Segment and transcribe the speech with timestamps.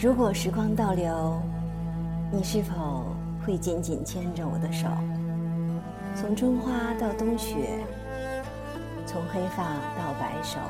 [0.00, 1.42] 如果时光倒流，
[2.30, 3.04] 你是否
[3.44, 4.86] 会紧紧牵着我的手，
[6.14, 7.84] 从春花到冬雪，
[9.04, 10.60] 从黑发到白首，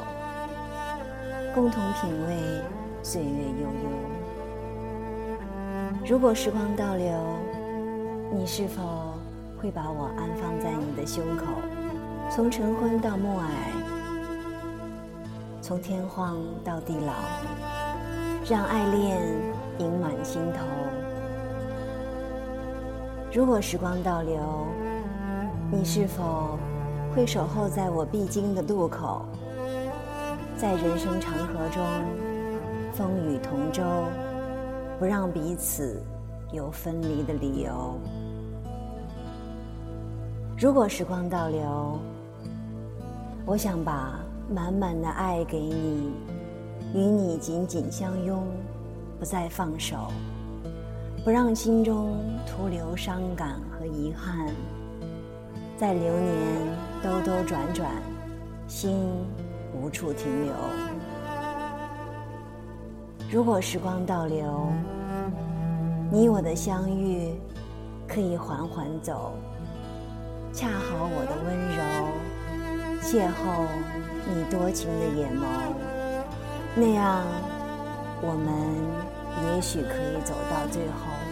[1.55, 2.63] 共同品味
[3.03, 3.91] 岁月悠悠？
[6.07, 7.15] 如果时光倒流，
[8.33, 9.13] 你是否
[9.61, 11.45] 会把我安放在你的胸口，
[12.31, 13.43] 从晨昏到暮霭，
[15.61, 17.13] 从天荒到地老？
[18.51, 19.21] 让爱恋
[19.79, 20.65] 盈满心头。
[23.31, 24.41] 如果时光倒流，
[25.71, 26.59] 你是否
[27.15, 29.27] 会守候在我必经的路口，
[30.57, 31.85] 在人生长河中
[32.95, 33.83] 风雨同舟，
[34.99, 36.03] 不让彼此
[36.51, 38.01] 有分离的理由？
[40.57, 41.99] 如果时光倒流，
[43.45, 44.19] 我想把
[44.49, 46.15] 满满的爱给你。
[46.95, 48.43] 与你紧紧相拥，
[49.19, 50.11] 不再放手，
[51.23, 54.49] 不让心中徒留伤感和遗憾。
[55.77, 56.35] 在流年
[57.03, 57.91] 兜兜转转，
[58.67, 58.99] 心
[59.75, 60.53] 无处停留。
[63.31, 64.73] 如果时光倒流，
[66.11, 67.35] 你我的相遇
[68.09, 69.35] 可以缓缓走，
[70.55, 71.83] 恰好我的温柔
[73.03, 73.69] 邂逅
[74.27, 75.45] 你多情的眼眸。
[76.81, 77.25] 那样，
[78.23, 81.28] 我们也许可以走到最后。